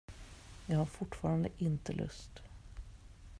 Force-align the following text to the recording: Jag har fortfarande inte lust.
Jag 0.65 0.77
har 0.77 0.85
fortfarande 0.85 1.49
inte 1.57 1.93
lust. 1.93 2.41